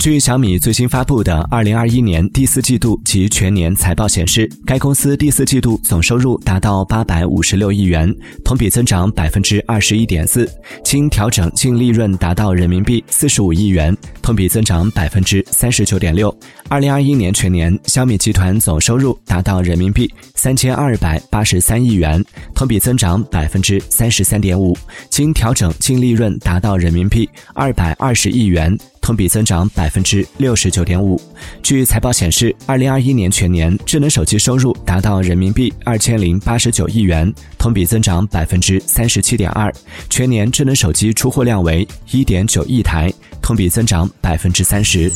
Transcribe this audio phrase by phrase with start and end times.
[0.00, 8.10] 据小米最新发布的二零二一年第四季度及全年财报显示，该公司第四季度总收入达到八百五十六亿元，
[8.42, 10.50] 同比增长百分之二十一点四，
[10.82, 16.34] 经调整净利润达到人民币四十五亿元，同比增长百分之三十九点六。
[16.70, 22.24] 二零二一年全年，小米集团总收入达到人民币三千二百八十三亿元，
[22.54, 24.74] 同比增长百分之三十三点五，
[25.10, 28.74] 经调整净利润达到人民币二百二十亿元。
[29.10, 31.20] 同比增长百分之六十九点五。
[31.64, 39.74] 据财报显示，二零二一年全年智能手机收入达到人民币二千零八十九亿元，同比增长百分之三十七点二。
[40.08, 45.10] 全年智能手机出货量为一点九亿台，同比增长百分之三十。